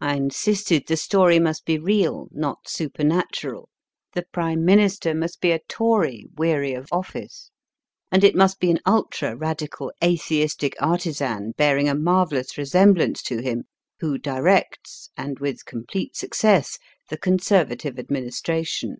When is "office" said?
6.90-7.52